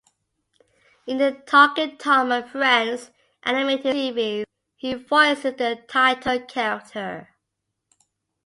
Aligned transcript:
In 1.05 1.19
the 1.19 1.43
"Talking 1.45 1.95
Tom 1.99 2.31
and 2.31 2.49
Friends" 2.49 3.11
animated 3.43 3.93
series, 3.93 4.47
he 4.75 4.95
voices 4.95 5.43
the 5.59 5.83
title 5.87 6.39
character. 6.39 7.29